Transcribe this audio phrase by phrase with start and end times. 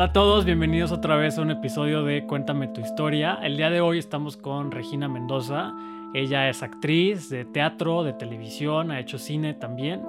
[0.00, 3.38] Hola a todos, bienvenidos otra vez a un episodio de Cuéntame tu historia.
[3.42, 5.74] El día de hoy estamos con Regina Mendoza.
[6.14, 10.00] Ella es actriz de teatro, de televisión, ha hecho cine también.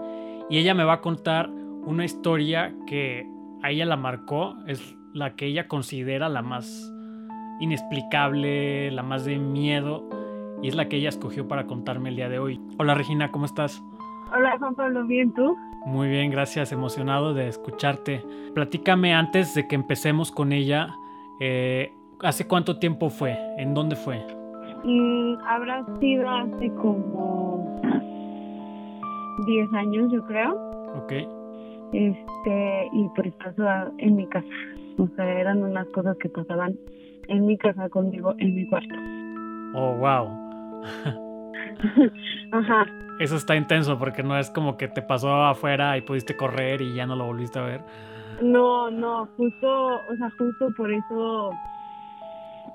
[0.50, 3.28] Y ella me va a contar una historia que
[3.64, 6.90] a ella la marcó, es la que ella considera la más
[7.60, 10.08] inexplicable, la más de miedo,
[10.62, 12.62] y es la que ella escogió para contarme el día de hoy.
[12.80, 13.84] Hola Regina, ¿cómo estás?
[14.34, 15.58] Hola Juan Pablo, ¿bien tú?
[15.86, 18.24] Muy bien, gracias, emocionado de escucharte.
[18.54, 20.96] Platícame antes de que empecemos con ella,
[21.40, 23.38] eh, ¿hace cuánto tiempo fue?
[23.58, 24.24] ¿En dónde fue?
[24.84, 27.82] Mm, habrá sido hace como
[29.48, 30.54] 10 años, yo creo.
[31.04, 31.14] Ok.
[31.94, 34.48] Este, y por eso en mi casa.
[34.98, 36.78] O sea, eran unas cosas que pasaban
[37.28, 38.96] en mi casa conmigo, en mi cuarto.
[39.74, 41.22] Oh, wow.
[42.52, 42.86] Ajá.
[43.20, 46.96] Eso está intenso porque no es como que te pasó afuera y pudiste correr y
[46.96, 47.82] ya no lo volviste a ver.
[48.42, 51.52] No, no, justo, o sea, justo por eso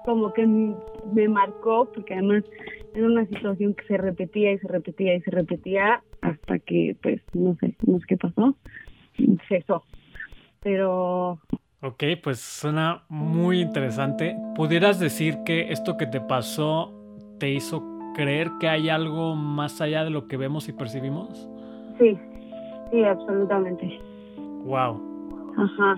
[0.05, 2.45] como que me marcó, porque además
[2.95, 7.21] era una situación que se repetía y se repetía y se repetía hasta que, pues,
[7.35, 8.55] no sé, no sé qué pasó,
[9.49, 9.83] cesó.
[10.63, 11.41] Pero...
[11.83, 14.37] Ok, pues suena muy interesante.
[14.55, 16.95] ¿Pudieras decir que esto que te pasó
[17.39, 21.49] te hizo creer que hay algo más allá de lo que vemos y percibimos?
[21.99, 22.19] Sí,
[22.91, 24.01] sí, absolutamente.
[24.65, 25.03] Wow.
[25.59, 25.97] Ajá.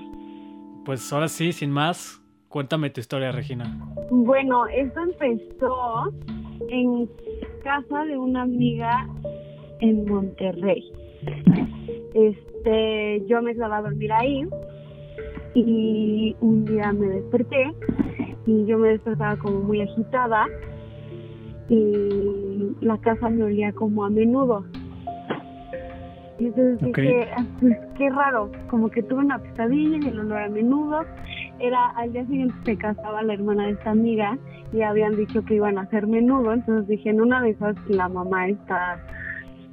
[0.84, 3.64] Pues ahora sí, sin más, cuéntame tu historia, Regina.
[4.10, 6.12] Bueno, esto empezó
[6.68, 7.08] en
[7.62, 9.06] casa de una amiga
[9.80, 10.90] en Monterrey.
[12.14, 14.44] Este, yo me quedaba a dormir ahí
[15.54, 17.72] y un día me desperté
[18.44, 20.46] y yo me despertaba como muy agitada
[21.68, 24.64] y la casa me olía como a menudo.
[26.38, 30.38] Y entonces dije, ah, pues qué raro, como que tuve una pesadilla y el olor
[30.38, 31.04] a menudo.
[31.58, 34.38] Era al día siguiente se casaba la hermana de esta amiga
[34.72, 38.08] y habían dicho que iban a hacer menudo, entonces dije, en una de esas la
[38.08, 39.00] mamá está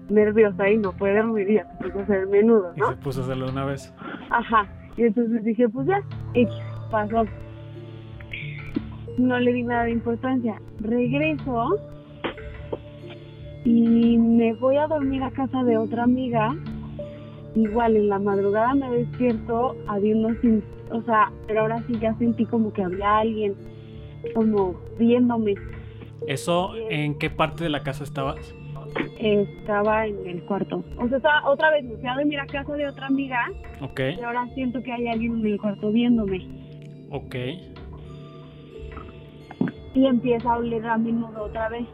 [0.09, 2.91] nerviosa y no puede dormir y ya se puso a hacer menudo, ¿no?
[2.91, 3.93] Y se puso a hacerlo una vez.
[4.31, 4.67] Ajá,
[4.97, 6.01] y entonces dije, pues ya,
[6.33, 6.47] y
[6.89, 7.25] pasó
[9.17, 10.61] no le di nada de importancia.
[10.79, 11.77] Regreso
[13.63, 16.55] y me voy a dormir a casa de otra amiga.
[17.55, 20.37] Igual en la madrugada me despierto, había unos,
[20.91, 23.55] o sea, pero ahora sí ya sentí como que había alguien
[24.33, 25.55] como viéndome.
[26.27, 28.53] ¿Eso en qué parte de la casa estabas?
[29.19, 30.83] Estaba en el cuarto.
[30.97, 33.39] O sea, estaba, otra vez me fui a dormir a casa de otra amiga.
[33.81, 33.99] Ok.
[34.19, 36.47] Y ahora siento que hay alguien en el cuarto viéndome.
[37.11, 37.35] Ok
[39.95, 41.87] y empieza a oler a menudo otra vez.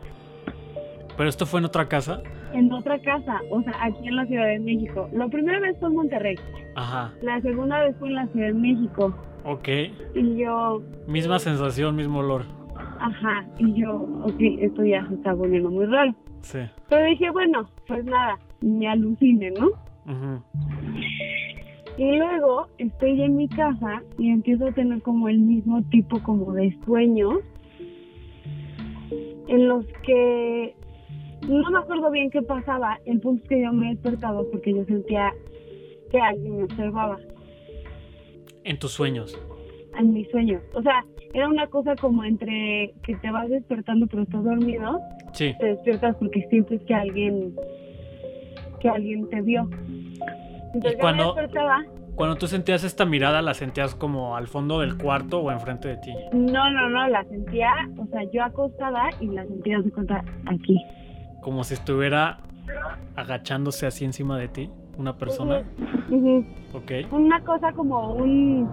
[1.16, 2.22] ¿Pero esto fue en otra casa?
[2.53, 5.07] En otra casa, o sea, aquí en la Ciudad de México.
[5.13, 6.35] La primera vez fue en Monterrey.
[6.75, 7.13] Ajá.
[7.22, 9.16] La segunda vez fue en la Ciudad de México.
[9.45, 9.67] Ok.
[10.16, 10.81] Y yo...
[11.07, 12.44] Misma sensación, mismo olor.
[13.00, 16.13] Ajá, y yo, ok, esto ya se está volviendo muy raro.
[16.41, 16.59] Sí.
[16.90, 19.69] Pero dije, bueno, pues nada, me alucine, ¿no?
[20.06, 20.41] Ajá.
[21.97, 26.53] Y luego estoy en mi casa y empiezo a tener como el mismo tipo como
[26.53, 27.40] de sueños
[29.51, 30.73] en los que
[31.47, 33.00] no me acuerdo bien qué pasaba.
[33.06, 35.34] El punto es que yo me despertaba porque yo sentía
[36.09, 37.17] que alguien me observaba.
[38.63, 39.38] ¿En tus sueños?
[40.00, 40.61] En mis sueños.
[40.73, 41.03] O sea,
[41.34, 45.00] era una cosa como entre que te vas despertando pero estás dormido.
[45.34, 45.53] Sí.
[45.59, 47.53] Te despiertas porque sientes que alguien
[48.79, 49.69] que alguien te vio.
[50.73, 51.85] Entonces ¿Y cuando, me despertaba
[52.16, 55.97] cuando tú sentías esta mirada, ¿la sentías como al fondo del cuarto o enfrente de
[55.97, 56.13] ti?
[56.33, 60.77] No, no, no, la sentía, o sea, yo acostada y la sentía de cuenta aquí.
[61.41, 62.39] Como si estuviera
[63.16, 65.63] agachándose así encima de ti, una persona.
[66.73, 66.91] Ok.
[67.11, 68.69] Una cosa como un...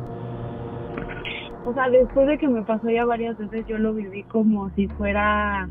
[1.64, 4.88] O sea, después de que me pasó ya varias veces, yo lo viví como si
[4.88, 5.68] fuera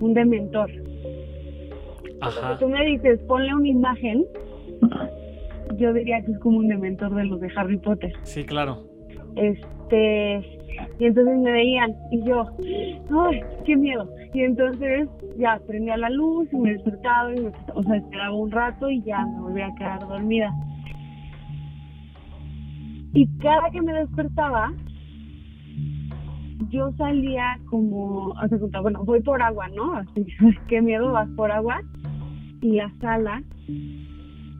[0.00, 0.70] un dementor.
[2.20, 2.58] Ajá.
[2.58, 4.24] Tú me dices, ponle una imagen
[5.80, 8.12] yo diría que es como un dementor de los de Harry Potter.
[8.22, 8.84] Sí, claro.
[9.36, 10.40] Este,
[10.98, 12.44] y entonces me veían y yo,
[13.10, 14.08] ¡ay, qué miedo!
[14.34, 18.50] Y entonces ya prendía la luz y me despertaba y me, o sea, esperaba un
[18.50, 20.52] rato y ya me volvía a quedar dormida.
[23.14, 24.72] Y cada que me despertaba,
[26.68, 29.94] yo salía como, hace cuenta, bueno, voy por agua, ¿no?
[29.94, 30.26] Así,
[30.68, 31.80] qué miedo, vas por agua.
[32.60, 33.42] Y la sala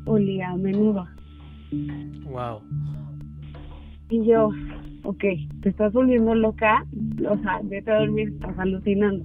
[0.07, 1.07] olía a menudo.
[2.25, 2.61] Wow.
[4.11, 4.51] Y yo,
[5.05, 5.25] ok,
[5.63, 6.85] te estás volviendo loca,
[7.29, 9.25] o sea, vete a dormir, estás alucinando.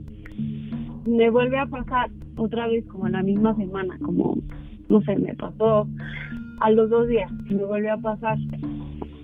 [1.06, 4.38] Me vuelve a pasar otra vez como en la misma semana, como,
[4.89, 5.88] no sé, me pasó
[6.62, 8.38] a los dos días, me vuelve a pasar.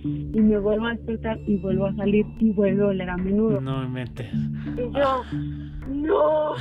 [0.04, 3.62] y me vuelvo a despertar y vuelvo a salir y vuelvo a oler a menudo.
[3.62, 4.34] No me metes.
[4.34, 5.24] Y yo,
[5.90, 6.54] no.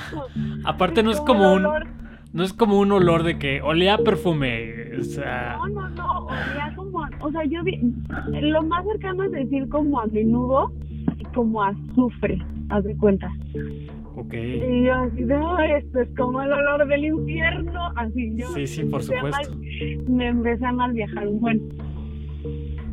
[0.64, 1.66] Aparte no es como un
[2.32, 5.56] no es como un olor de que olía perfume, o sea...
[5.58, 7.80] No, no, no, olía como, o sea, yo vi,
[8.40, 10.72] lo más cercano es decir como a menudo
[11.18, 12.38] y como azufre,
[12.68, 13.32] haz de cuenta.
[14.16, 14.34] Ok.
[14.34, 18.48] Y yo así, no, esto es como el olor del infierno, así yo.
[18.54, 19.56] Sí, sí, por supuesto.
[20.08, 21.60] me empecé a mal viajar un buen.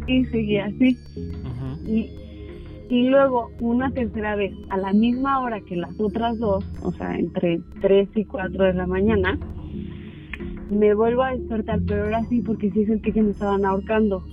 [0.07, 0.97] Y seguí así.
[1.85, 2.09] Y
[2.89, 7.17] y luego una tercera vez a la misma hora que las otras dos, o sea,
[7.17, 9.37] entre 3 y 4 de la mañana,
[10.69, 14.23] me vuelvo a despertar, pero ahora sí porque sí sentí que me estaban ahorcando.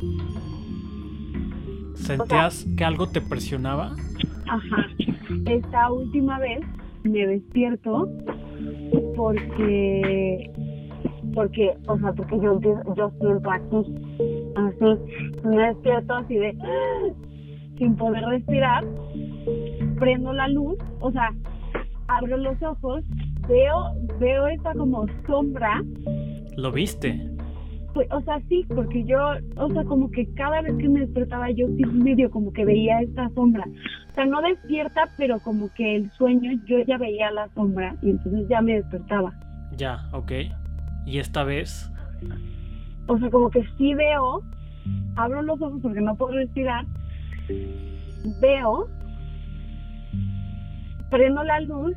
[1.94, 3.94] ¿Sentías que algo te presionaba?
[4.48, 4.86] Ajá.
[5.46, 6.60] Esta última vez
[7.04, 8.08] me despierto
[9.16, 10.50] porque
[11.34, 13.94] porque, o sea, porque yo, yo siento así,
[14.54, 16.56] así, me despierto así de
[17.78, 18.84] sin poder respirar,
[19.98, 21.30] prendo la luz, o sea,
[22.06, 23.02] abro los ojos,
[23.48, 25.82] veo, veo esta como sombra.
[26.56, 27.30] ¿Lo viste?
[27.92, 29.18] Pues, o sea, sí, porque yo,
[29.56, 33.00] o sea, como que cada vez que me despertaba yo sí medio como que veía
[33.00, 33.64] esta sombra.
[34.10, 38.10] O sea, no despierta, pero como que el sueño yo ya veía la sombra y
[38.10, 39.32] entonces ya me despertaba.
[39.76, 40.32] Ya, ok.
[41.06, 41.90] ¿Y esta vez?
[43.06, 44.42] O sea, como que sí veo,
[45.16, 46.84] abro los ojos porque no puedo respirar,
[48.40, 48.88] veo,
[51.10, 51.94] prendo la luz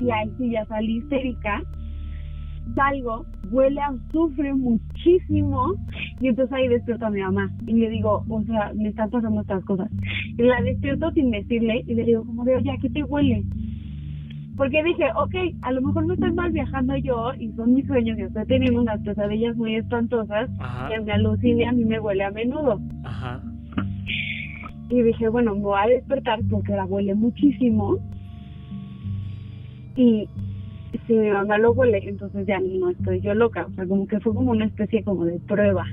[0.00, 1.62] y ahí sí ya salí histérica,
[2.74, 5.74] salgo, huele a azufre muchísimo
[6.20, 9.40] y entonces ahí despierto a mi mamá y le digo, o sea, me están pasando
[9.40, 9.90] estas cosas.
[10.38, 13.44] Y la despierto sin decirle y le digo, como de, oye, ¿a qué te huele?
[14.56, 18.18] Porque dije, ok, a lo mejor no estoy mal viajando yo y son mis sueños
[18.18, 20.50] y estoy teniendo unas pesadillas muy espantosas
[20.90, 22.78] que me alucine a mí me huele a menudo.
[23.04, 23.40] Ajá.
[24.90, 27.96] Y dije, bueno, me voy a despertar porque la huele muchísimo.
[29.96, 30.28] Y
[31.06, 33.66] si mi mamá lo huele, entonces ya no estoy yo loca.
[33.66, 35.86] O sea, como que fue como una especie como de prueba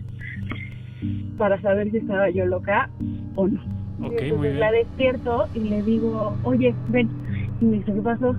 [1.38, 2.90] para saber si estaba yo loca
[3.36, 3.62] o no.
[4.00, 7.10] Okay, entonces la despierto y le digo, oye, ven.
[7.60, 8.36] Y me dice, ¿qué pasó?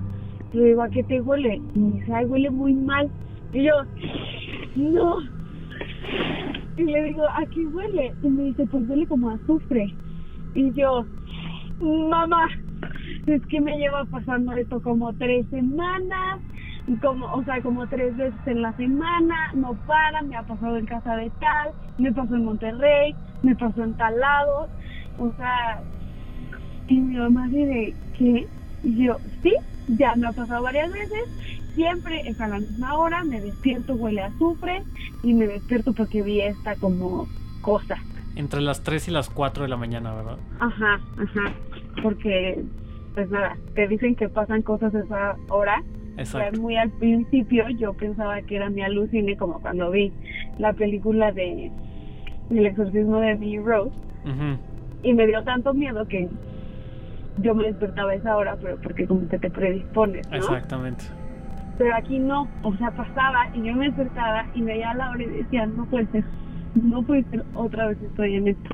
[0.53, 1.61] Le digo, ¿a qué te huele?
[1.75, 3.09] Y me dice, ay, huele muy mal.
[3.53, 3.73] Y yo,
[4.75, 5.17] no.
[6.77, 8.13] Y le digo, ¿a qué huele?
[8.23, 9.93] Y me dice, pues huele como azufre.
[10.55, 11.05] Y yo,
[11.81, 12.47] mamá,
[13.27, 16.39] es que me lleva pasando esto como tres semanas,
[17.01, 20.85] como, o sea, como tres veces en la semana, no para, me ha pasado en
[20.85, 24.67] casa de tal, me pasó en Monterrey, me pasó en tal lado,
[25.19, 25.81] o sea,
[26.87, 28.47] y mi mamá dice, ¿qué?
[28.83, 29.53] Y yo, sí,
[29.87, 31.23] ya me ha pasado varias veces,
[31.75, 34.83] siempre es a la misma hora, me despierto, huele a azufre,
[35.23, 37.27] y me despierto porque vi esta como
[37.61, 37.97] cosa.
[38.35, 40.37] Entre las 3 y las 4 de la mañana, ¿verdad?
[40.59, 41.53] Ajá, ajá.
[42.01, 42.63] Porque,
[43.13, 45.83] pues nada, te dicen que pasan cosas a esa hora.
[46.17, 46.59] Exacto.
[46.59, 50.11] muy al principio yo pensaba que era mi alucine, como cuando vi
[50.57, 51.71] la película de
[52.49, 53.95] El exorcismo de Emily Rose.
[55.01, 56.27] Y me dio tanto miedo que
[57.37, 60.35] yo me despertaba a esa hora, pero porque como que te predispones, ¿no?
[60.35, 61.05] Exactamente.
[61.77, 65.27] Pero aquí no, o sea, pasaba y yo me despertaba y veía la hora y
[65.27, 66.25] decía, no puede ser
[66.75, 68.69] no puede ser otra vez estoy en esto.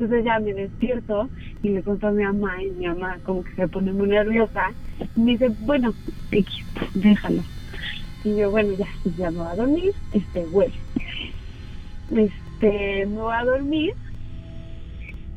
[0.00, 1.28] Entonces ya me despierto
[1.62, 4.72] y le cuento a mi mamá y mi mamá como que se pone muy nerviosa
[5.14, 5.92] y me dice, bueno,
[6.94, 7.42] déjalo.
[8.24, 10.72] Y yo, bueno, ya, pues ya me voy a dormir, este, güey.
[12.12, 13.92] Este, me voy a dormir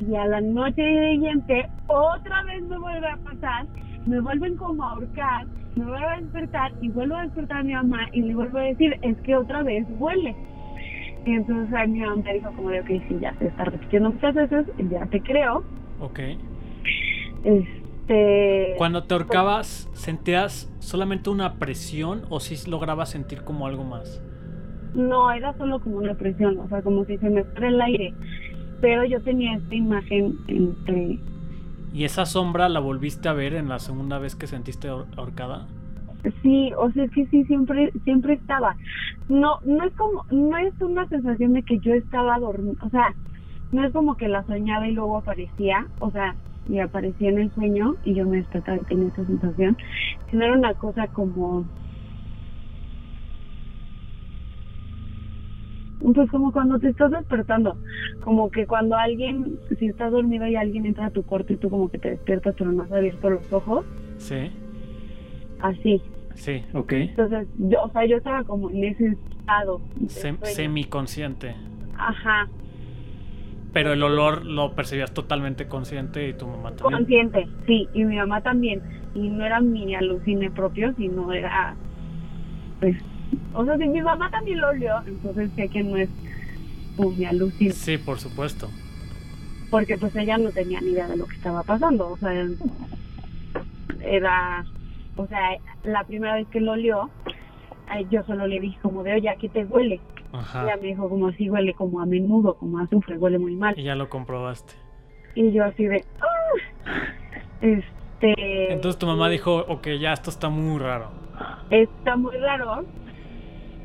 [0.00, 3.66] y a la noche siguiente otra vez me vuelve a pasar,
[4.06, 7.74] me vuelven como a ahorcar, me vuelvo a despertar y vuelvo a despertar a mi
[7.74, 10.34] mamá y le vuelvo a decir, es que otra vez huele.
[11.26, 14.10] Y entonces a mi mamá me dijo como de, ok, si ya se está repitiendo
[14.10, 15.64] muchas veces, ya te creo.
[16.00, 16.20] Ok.
[17.44, 18.74] Este...
[18.76, 24.22] Cuando te ahorcabas, ¿sentías solamente una presión o si lograbas sentir como algo más?
[24.94, 28.14] No, era solo como una presión, o sea, como si se me fuera el aire.
[28.80, 31.18] Pero yo tenía esta imagen entre...
[31.92, 35.66] ¿Y esa sombra la volviste a ver en la segunda vez que sentiste ahorcada?
[36.42, 38.76] Sí, o sea, es que sí, siempre, siempre estaba.
[39.28, 43.14] No, no es como, no es una sensación de que yo estaba dormida, o sea,
[43.72, 46.34] no es como que la soñaba y luego aparecía, o sea,
[46.68, 49.76] y aparecía en el sueño y yo me despertaba y tenía esa sensación,
[50.30, 51.64] sino era una cosa como,
[56.14, 57.76] pues como cuando te estás despertando,
[58.22, 61.68] como que cuando alguien, si estás dormido y alguien entra a tu cuarto y tú
[61.68, 63.84] como que te despiertas pero no has abierto los ojos.
[64.18, 64.50] Sí.
[65.60, 66.02] Así.
[66.34, 66.92] Sí, ok.
[66.92, 69.80] Entonces, yo, o sea, yo estaba como en ese estado.
[70.42, 71.54] semiconsciente.
[71.96, 72.48] Ajá.
[73.72, 76.98] Pero el olor lo percibías totalmente consciente y tu mamá también.
[76.98, 78.82] Consciente, sí, y mi mamá también.
[79.14, 81.74] Y no era mi alucine propio, sino era,
[82.80, 82.96] pues,
[83.52, 86.08] o sea, si mi mamá también lo olió, entonces sé que no es
[86.96, 87.72] un mi alucine.
[87.72, 88.68] Sí, por supuesto.
[89.70, 92.32] Porque pues ella no tenía ni idea de lo que estaba pasando, o sea,
[94.02, 94.64] era,
[95.16, 97.10] o sea, la primera vez que lo olió,
[98.10, 100.00] yo solo le dije como de, oye, ¿a qué te huele?
[100.32, 100.64] Ajá.
[100.64, 103.78] Ella me dijo como así huele como a menudo, como a azufre, huele muy mal.
[103.78, 104.74] Y ya lo comprobaste.
[105.34, 107.04] Y yo así de, ah".
[107.60, 108.72] este...
[108.72, 111.10] Entonces tu mamá dijo, ok, ya esto está muy raro.
[111.70, 112.84] Está muy raro.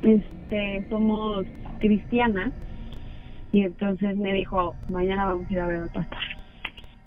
[0.02, 1.46] Este, somos
[1.80, 2.52] cristianas.
[3.52, 6.18] Y entonces me dijo, mañana vamos a ir a ver al pastor.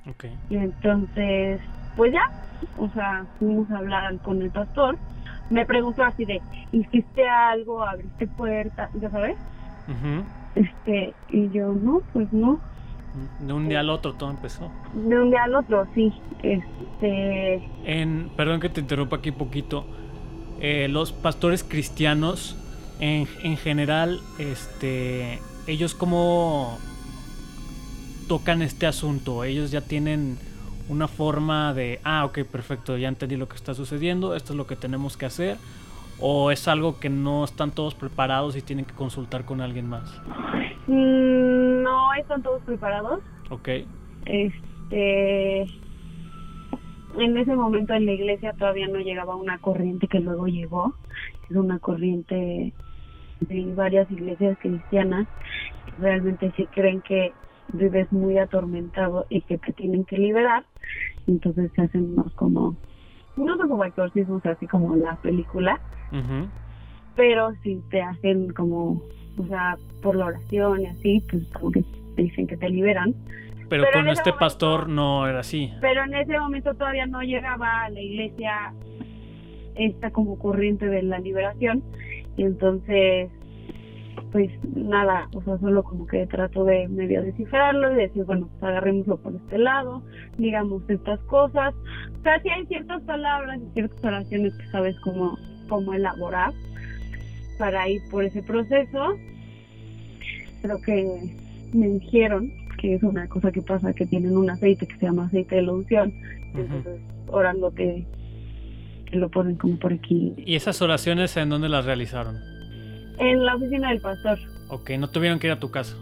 [0.09, 0.25] Ok.
[0.51, 1.61] Y entonces,
[1.97, 2.31] pues ya,
[2.79, 4.99] o sea, fuimos a hablar con el pastor
[5.53, 6.41] me preguntó así de,
[6.73, 7.85] ¿hiciste algo?
[7.85, 8.91] ¿Abriste puertas?
[9.01, 9.37] ¿Ya sabes?
[10.55, 12.59] Este, y yo, no, pues no.
[13.41, 14.71] De un día al otro todo empezó.
[14.95, 16.13] De un día al otro, sí.
[16.43, 17.63] Este...
[17.85, 19.85] En, perdón que te interrumpa aquí poquito.
[20.61, 22.57] Eh, los pastores cristianos,
[23.01, 26.79] en, en general, este, ellos cómo
[28.29, 29.45] tocan este asunto.
[29.45, 30.39] Ellos ya tienen
[30.89, 34.67] una forma de, ah, ok, perfecto, ya entendí lo que está sucediendo, esto es lo
[34.67, 35.57] que tenemos que hacer,
[36.21, 40.21] o es algo que no están todos preparados y tienen que consultar con alguien más?
[40.87, 43.21] Mm, no están todos preparados.
[43.51, 43.69] Ok.
[44.27, 45.63] Este,
[47.19, 50.95] en ese momento en la iglesia todavía no llegaba una corriente que luego llegó,
[51.51, 52.73] es una corriente
[53.41, 55.27] de varias iglesias cristianas,
[55.99, 57.33] realmente sí creen que
[57.73, 60.65] vives muy atormentado y que te tienen que liberar,
[61.27, 62.77] entonces se hacen más como,
[63.37, 65.81] no son como exorcismos así como la película,
[67.17, 69.03] pero si te hacen como,
[69.39, 71.85] o sea, por la oración y así, pues como que
[72.17, 73.15] dicen que te liberan.
[73.69, 75.73] Pero, con este pastor no era así.
[75.81, 78.75] Pero en ese momento todavía no llegaba a la iglesia
[79.75, 81.83] esta como corriente de la liberación
[82.37, 83.31] y entonces
[84.31, 88.63] pues nada, o sea, solo como que trato de medio descifrarlo y decir, bueno, pues
[88.63, 90.03] agarrémoslo por este lado,
[90.39, 91.75] digamos estas cosas.
[92.19, 95.37] O sea, sí hay ciertas palabras y ciertas oraciones que sabes cómo,
[95.69, 96.53] cómo elaborar
[97.59, 99.15] para ir por ese proceso.
[100.63, 101.37] Creo que
[101.75, 105.27] me dijeron que es una cosa que pasa, que tienen un aceite que se llama
[105.27, 106.13] aceite de loción.
[106.55, 108.07] Entonces, orando que
[109.13, 110.35] lo ponen como por aquí.
[110.39, 112.52] ¿Y esas oraciones en dónde las realizaron?
[113.23, 114.39] En la oficina del pastor.
[114.69, 115.97] Ok, ¿no tuvieron que ir a tu casa?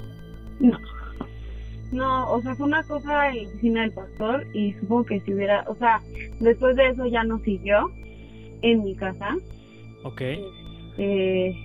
[0.58, 0.78] No.
[1.92, 5.34] No, o sea, fue una cosa en la oficina del pastor y supongo que si
[5.34, 6.00] hubiera, o sea,
[6.38, 7.90] después de eso ya no siguió
[8.62, 9.36] en mi casa.
[10.04, 10.22] Ok.
[11.00, 11.56] Este,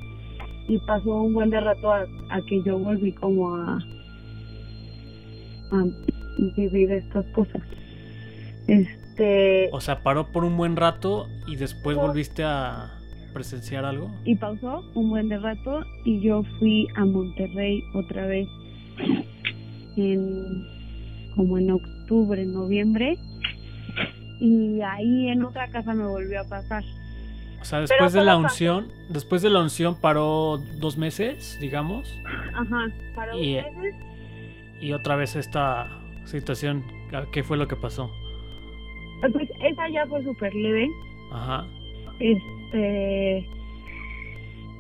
[0.67, 2.05] y pasó un buen de rato a,
[2.47, 3.77] que yo volví como a,
[5.71, 5.85] a
[6.55, 7.61] vivir estas cosas.
[8.67, 9.69] Este.
[9.71, 12.97] O sea, paró por un buen rato y después volviste a
[13.35, 14.09] presenciar algo?
[14.23, 18.47] Y pausó un buen de rato y yo fui a Monterrey otra vez
[19.97, 20.65] en
[21.35, 23.17] como en octubre, noviembre
[24.39, 26.83] y ahí en otra casa me volvió a pasar.
[27.61, 32.07] O sea, después de la unción, después de la unción paró dos meses, digamos.
[32.53, 34.01] Ajá, paró y, dos meses.
[34.79, 35.89] Y otra vez esta
[36.23, 36.83] situación,
[37.33, 38.09] ¿qué fue lo que pasó?
[39.33, 40.87] Pues esa ya fue súper leve.
[41.31, 41.65] Ajá.
[42.19, 42.54] Este,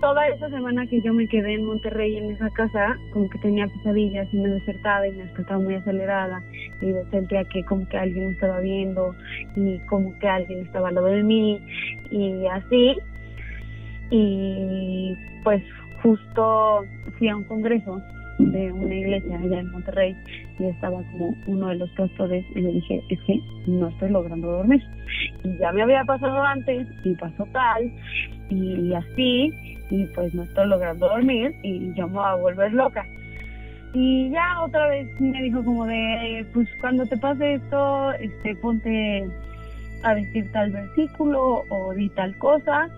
[0.01, 3.67] toda esa semana que yo me quedé en Monterrey en esa casa, como que tenía
[3.67, 6.43] pesadillas y me despertaba y me despertaba muy acelerada
[6.81, 9.15] y sentía que como que alguien me estaba viendo
[9.55, 11.59] y como que alguien estaba al lado de mí
[12.11, 12.97] y así.
[14.11, 15.63] Y pues
[16.03, 16.85] justo
[17.17, 18.01] fui a un congreso
[18.37, 20.15] de una iglesia allá en Monterrey
[20.59, 24.51] y estaba como uno de los pastores y le dije, es que no estoy logrando
[24.51, 24.81] dormir.
[25.43, 27.91] Y ya me había pasado antes y pasó tal
[28.49, 29.53] y así
[29.89, 33.05] y pues no estoy logrando dormir y yo me voy a volver loca.
[33.93, 39.25] Y ya otra vez me dijo como de, pues cuando te pase esto, este, ponte
[40.03, 42.89] a decir tal versículo o di tal cosa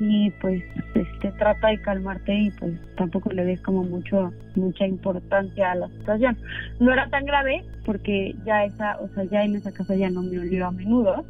[0.00, 0.62] y pues
[0.94, 5.88] este trata de calmarte y pues tampoco le des como mucho mucha importancia a la
[5.88, 6.38] situación.
[6.80, 10.22] No era tan grave porque ya esa o sea ya en esa casa ya no
[10.22, 11.24] me olió a menudo.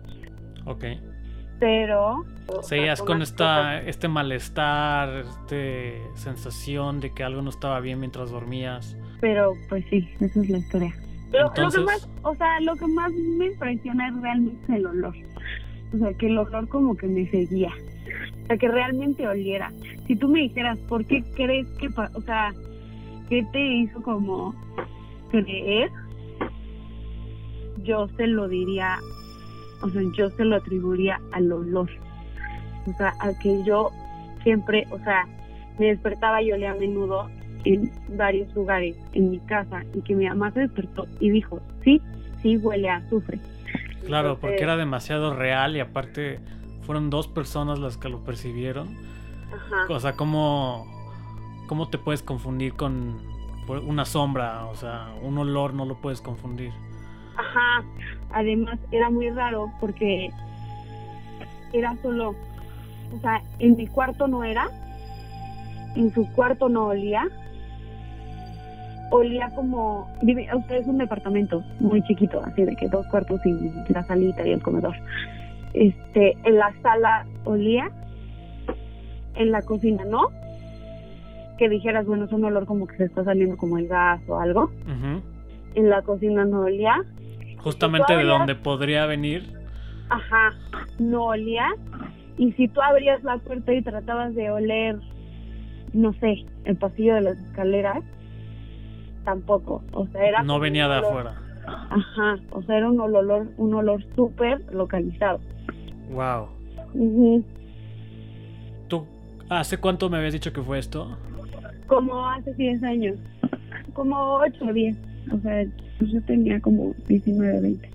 [0.67, 0.85] Ok.
[1.59, 2.25] pero
[2.63, 8.97] seguías con esta este malestar este sensación de que algo no estaba bien mientras dormías
[9.21, 10.95] pero pues sí esa es la historia.
[11.33, 15.15] Lo, que más o sea lo que más me impresiona es realmente el olor.
[15.93, 17.73] O sea que el olor como que me seguía
[18.59, 19.73] que realmente oliera.
[20.07, 22.53] Si tú me dijeras, ¿por qué crees que, o sea,
[23.29, 24.55] qué te hizo como
[25.31, 25.91] creer,
[27.85, 28.99] yo se lo diría,
[29.83, 31.89] o sea, yo se lo atribuiría al olor.
[32.87, 33.91] O sea, a que yo
[34.43, 35.27] siempre, o sea,
[35.79, 37.31] me despertaba y olía a menudo
[37.65, 42.01] en varios lugares en mi casa y que mi mamá se despertó y dijo, sí,
[42.43, 43.39] sí huele a azufre.
[44.07, 46.41] Claro, porque era demasiado real y aparte
[46.83, 48.89] fueron dos personas las que lo percibieron.
[49.53, 49.93] Ajá.
[49.93, 50.87] O sea, ¿cómo,
[51.67, 53.21] ¿cómo te puedes confundir con
[53.87, 54.67] una sombra?
[54.67, 56.73] O sea, un olor no lo puedes confundir.
[57.37, 57.85] Ajá,
[58.33, 60.31] además era muy raro porque
[61.73, 62.35] era solo,
[63.15, 64.69] o sea, en mi cuarto no era,
[65.97, 67.29] en su cuarto no olía,
[69.11, 74.05] olía como, usted es un departamento muy chiquito, así de que dos cuartos y la
[74.05, 74.97] salita y el comedor.
[75.75, 77.91] Este, en la sala olía,
[79.35, 80.29] en la cocina no,
[81.59, 84.41] que dijeras, bueno, es un olor como que se está saliendo como el gas o
[84.41, 84.71] algo.
[85.75, 87.05] En la cocina no olía.
[87.59, 89.53] Justamente de donde podría venir.
[90.09, 90.55] Ajá,
[90.99, 91.69] no olía.
[92.39, 94.99] Y si tú abrías la puerta y tratabas de oler,
[95.93, 98.03] no sé, el pasillo de las escaleras,
[99.25, 99.83] tampoco.
[99.93, 100.43] O sea, era.
[100.43, 101.35] No venía de afuera.
[101.67, 105.41] Ajá, o sea, era un olor, un olor súper localizado.
[106.11, 106.49] Wow.
[108.89, 109.07] ¿Tú
[109.49, 111.17] hace cuánto me habías dicho que fue esto?
[111.87, 113.19] Como hace 10 años.
[113.93, 114.97] Como 8 o 10.
[115.33, 115.65] O sea,
[116.01, 117.91] yo tenía como 19, 20.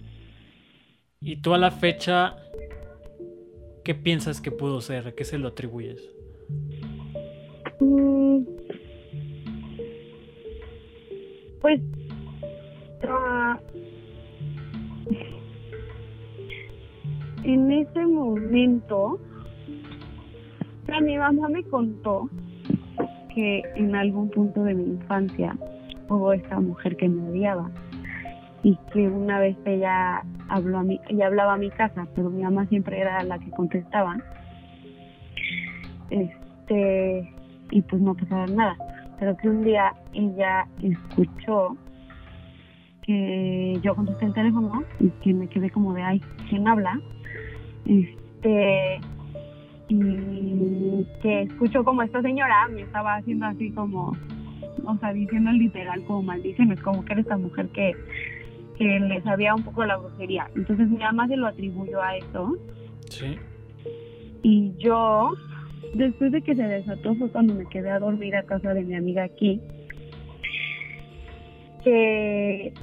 [1.22, 2.36] ¿Y tú a la fecha
[3.84, 5.07] qué piensas que pudo ser?
[5.07, 6.10] ¿A qué se lo atribuyes?
[7.79, 8.43] Mm,
[11.62, 11.81] pues
[18.89, 19.19] momento
[21.01, 22.29] mi mamá me contó
[23.33, 25.57] que en algún punto de mi infancia
[26.07, 27.69] hubo esta mujer que me odiaba
[28.63, 32.43] y que una vez ella habló a mí, ella hablaba a mi casa, pero mi
[32.43, 34.17] mamá siempre era la que contestaba.
[36.09, 37.33] Este,
[37.71, 38.77] y pues no pasaba nada
[39.19, 41.77] pero que un día ella escuchó
[43.01, 47.00] que yo contesté el teléfono y que me quedé como de ay, ¿quién habla?
[47.85, 48.25] Este
[49.88, 54.16] y que escuchó como esta señora me estaba haciendo así como,
[54.86, 57.94] o sea, diciendo literal como maldición, es como que era esta mujer que,
[58.77, 60.50] que le sabía un poco la brujería.
[60.55, 62.58] Entonces mi mamá se lo atribuyó a eso.
[63.10, 63.38] Sí.
[64.44, 65.34] Y yo
[65.96, 68.96] Después de que se desató fue cuando me quedé a dormir a casa de mi
[68.96, 69.62] amiga aquí,
[71.86, 72.74] que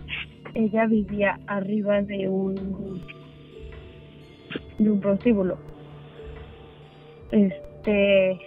[0.55, 3.03] ella vivía arriba de un
[4.79, 5.59] de un prostíbulo.
[7.31, 8.39] Este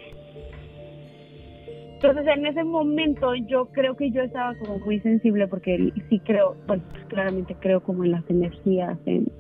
[1.95, 6.55] entonces en ese momento yo creo que yo estaba como muy sensible porque sí creo,
[6.67, 9.31] bueno, pues claramente creo como en las energías, en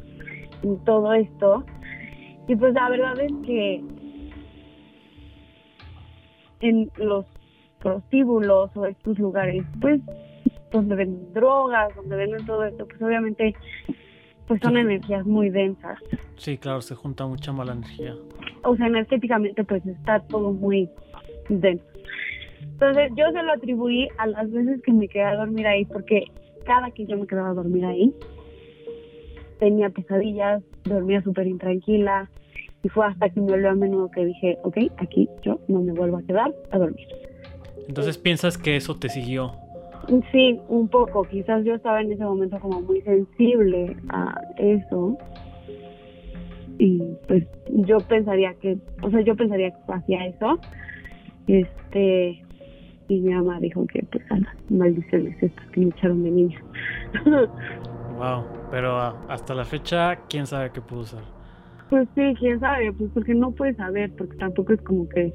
[0.83, 1.63] todo esto.
[2.47, 3.83] Y pues la verdad es que
[6.61, 7.25] en los
[7.79, 10.01] prostíbulos o estos lugares, pues,
[10.71, 13.53] donde ven drogas, donde venden todo esto, pues obviamente
[14.47, 15.99] pues son energías muy densas.
[16.37, 18.15] Sí, claro, se junta mucha mala energía.
[18.63, 20.89] O sea, energéticamente pues está todo muy
[21.49, 21.85] denso.
[22.61, 26.25] Entonces yo se lo atribuí a las veces que me quedé a dormir ahí, porque
[26.65, 28.13] cada que yo me quedaba a dormir ahí,
[29.59, 32.29] tenía pesadillas, dormía súper intranquila,
[32.83, 35.93] y fue hasta que me volvió a menudo que dije, ok, aquí yo no me
[35.93, 37.07] vuelvo a quedar a dormir.
[37.87, 39.53] Entonces piensas que eso te siguió.
[40.31, 41.23] Sí, un poco.
[41.23, 45.17] Quizás yo estaba en ese momento como muy sensible a eso.
[46.77, 50.59] Y pues yo pensaría que, o sea, yo pensaría que hacía eso.
[51.47, 52.43] Este,
[53.07, 54.37] y mi mamá dijo que pues a
[54.69, 56.61] maldiciones que me echaron de niña.
[58.17, 58.97] wow, pero
[59.29, 61.34] hasta la fecha, ¿quién sabe qué pudo ser?
[61.89, 65.33] Pues sí, quién sabe, pues porque no puedes saber, porque tampoco es como que,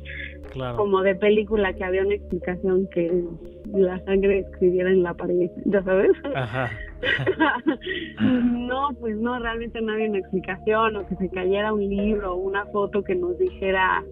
[0.76, 3.24] como de película que había una explicación que
[3.72, 6.10] la sangre escribiera en la pared, ¿ya sabes?
[6.34, 6.70] Ajá.
[8.20, 12.36] no, pues no, realmente no había una explicación o que se cayera un libro o
[12.36, 14.02] una foto que nos dijera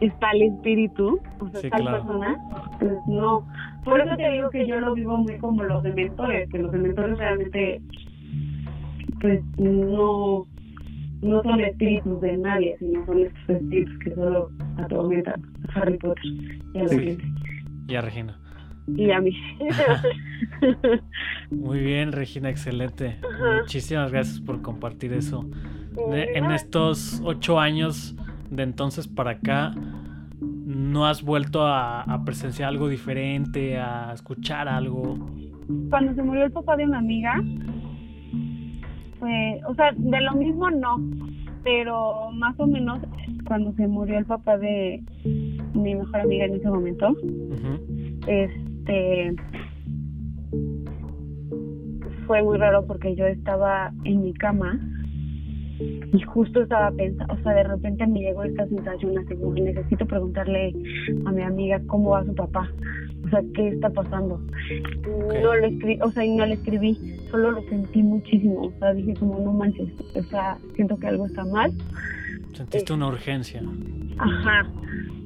[0.00, 2.36] está el espíritu, o sea, tal persona,
[2.80, 3.46] pues no.
[3.84, 7.18] Por eso te digo que yo lo vivo muy como los dementores, que los dementores
[7.18, 7.80] realmente
[9.22, 10.44] pues no,
[11.22, 16.24] no son espíritus de nadie, sino son estos espíritus que solo atormentan a Harry Potter
[16.74, 17.24] y a la gente.
[17.88, 18.38] Y a Regina.
[18.88, 19.32] Y a mí.
[21.50, 23.16] Muy bien, Regina, excelente.
[23.60, 25.48] Muchísimas gracias por compartir eso.
[25.96, 28.16] en estos ocho años
[28.50, 29.72] de entonces para acá,
[30.40, 35.14] no has vuelto a, presenciar algo diferente, a escuchar algo.
[35.90, 37.40] Cuando se murió el papá de una amiga,
[39.22, 40.96] fue, o sea, de lo mismo no,
[41.62, 42.98] pero más o menos
[43.46, 45.00] cuando se murió el papá de
[45.74, 47.14] mi mejor amiga en ese momento,
[48.26, 49.36] este
[52.26, 54.80] fue muy raro porque yo estaba en mi cama
[55.78, 60.06] y justo estaba pensando, o sea, de repente me llegó esta sensación así como necesito
[60.06, 60.74] preguntarle
[61.24, 62.70] a mi amiga cómo va su papá,
[63.24, 64.40] o sea, qué está pasando.
[65.06, 68.92] No lo escribí, o sea, y no le escribí, solo lo sentí muchísimo, o sea,
[68.92, 71.72] dije como no manches, o sea, siento que algo está mal.
[72.52, 73.62] Sentiste una urgencia.
[74.18, 74.68] Ajá.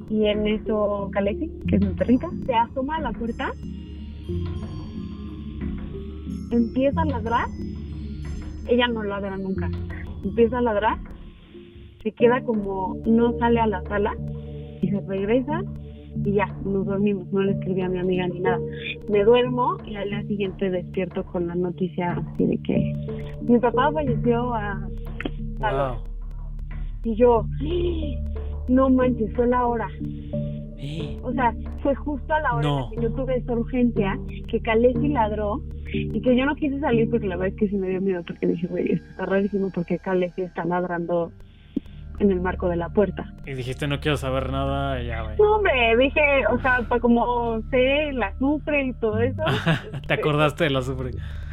[0.09, 3.51] Y en eso Calesi, que es mi perrita, se asoma a la puerta,
[6.51, 7.47] empieza a ladrar,
[8.69, 9.69] ella no ladra nunca
[10.23, 10.97] empieza a ladrar,
[12.03, 14.15] se queda como, no sale a la sala
[14.81, 15.61] y se regresa
[16.23, 18.59] y ya, nos dormimos, no le escribí a mi amiga ni nada.
[19.09, 22.93] Me duermo y al día siguiente despierto con la noticia así de que
[23.41, 24.87] mi papá falleció a...
[27.03, 27.45] Y yo,
[28.67, 29.87] no manches, fue la hora.
[31.23, 35.61] O sea, fue justo a la hora que yo tuve esa urgencia, que Calesi ladró
[35.93, 38.23] y que yo no quise salir porque la verdad es que sí me dio miedo
[38.25, 41.31] porque dije, güey, esto está rarísimo porque Calesi está ladrando
[42.19, 43.31] en el marco de la puerta.
[43.45, 45.37] Y dijiste, no quiero saber nada, ya, güey.
[45.37, 46.21] No, hombre, dije,
[46.51, 49.43] o sea, pues como sé la azufre y todo eso.
[50.07, 51.11] ¿Te acordaste de la azufre?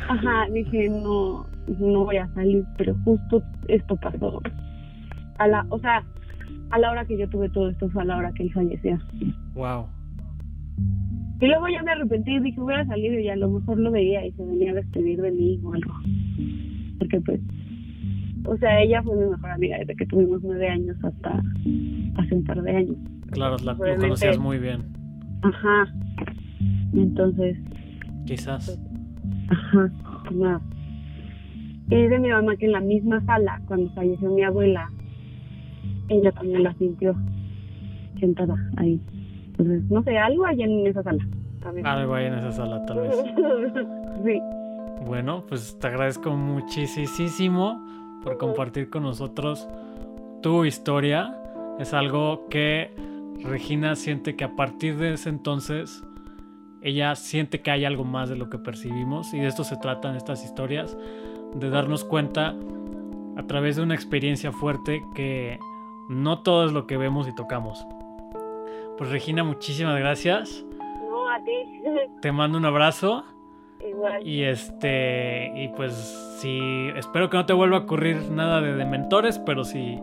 [0.09, 1.47] Ajá, dije, no,
[1.79, 4.41] no voy a salir, pero justo esto pasó.
[5.39, 6.03] A la, o sea,
[6.71, 8.99] a la hora que yo tuve todo esto fue a la hora que él falleció.
[9.55, 9.87] Wow.
[11.41, 13.91] Y luego ya me arrepentí y dije, voy a salir y a lo mejor lo
[13.91, 15.93] veía y se venía a despedir de mí o algo.
[16.99, 17.41] Porque pues,
[18.47, 21.43] o sea, ella fue mi mejor amiga desde que tuvimos nueve años hasta
[22.17, 22.97] hace un par de años.
[23.31, 24.83] Claro, la, lo conocías muy bien.
[25.43, 25.93] Ajá.
[26.93, 27.59] Entonces.
[28.27, 28.67] Quizás.
[28.67, 29.93] Pues, ajá,
[30.33, 30.61] nada.
[31.91, 34.91] Y de mi mamá que en la misma sala, cuando falleció mi abuela,
[36.09, 37.15] ella también la sintió
[38.19, 39.01] sentada ahí.
[39.59, 41.27] Entonces, no sé, algo hay en esa sala.
[41.85, 43.17] Algo hay en esa sala, tal vez.
[44.25, 44.41] sí.
[45.07, 47.81] Bueno, pues te agradezco muchísimo
[48.23, 49.69] por compartir con nosotros
[50.43, 51.37] tu historia.
[51.79, 52.91] Es algo que
[53.43, 56.03] Regina siente que a partir de ese entonces
[56.83, 60.17] ella siente que hay algo más de lo que percibimos y de esto se tratan
[60.17, 60.97] estas historias,
[61.55, 62.55] de darnos cuenta
[63.37, 65.59] a través de una experiencia fuerte que
[66.09, 67.87] no todo es lo que vemos y tocamos.
[68.97, 70.65] Pues Regina, muchísimas gracias.
[71.09, 71.83] No, a ti.
[72.23, 73.25] Te mando un abrazo.
[73.87, 74.27] Igual.
[74.27, 75.93] Y este, y pues
[76.39, 80.01] sí, espero que no te vuelva a ocurrir nada de dementores, pero si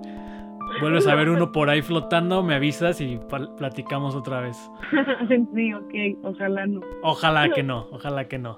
[0.81, 3.19] vuelves a ver uno por ahí flotando, me avisas y
[3.57, 4.69] platicamos otra vez.
[5.55, 6.81] sí, ok, ojalá no.
[7.01, 8.57] Ojalá que no, ojalá que no.